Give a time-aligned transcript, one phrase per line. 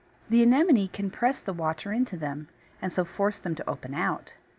[0.31, 2.47] ]The Anemone can press the water into them,
[2.81, 4.33] and so force them to open out.